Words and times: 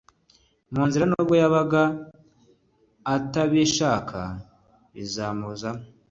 mu 0.73 0.81
nzira 0.87 1.05
nubwo 1.07 1.33
yaba 1.41 1.61
atabishaka 3.15 4.19
bizamuzamo 4.93 5.83